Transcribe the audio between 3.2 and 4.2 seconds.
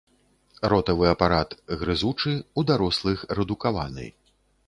рэдукаваны.